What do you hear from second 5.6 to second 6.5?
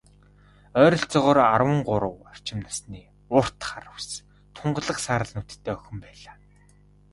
охин байлаа.